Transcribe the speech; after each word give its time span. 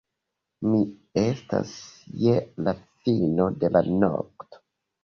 Mi 0.69 0.79
estas 1.23 1.75
je 2.25 2.35
la 2.69 2.75
fino 2.89 3.51
de 3.63 3.73
la 3.79 3.89
nokto. 4.07 4.69